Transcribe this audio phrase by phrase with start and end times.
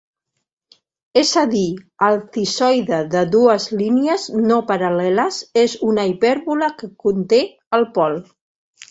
[1.21, 1.65] És a dir,
[2.05, 7.43] el cissoide de dues línies no paral·leles és una hipèrbola que conté
[7.79, 8.17] el pol.